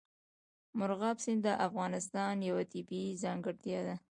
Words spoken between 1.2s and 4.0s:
سیند د افغانستان یوه طبیعي ځانګړتیا ده.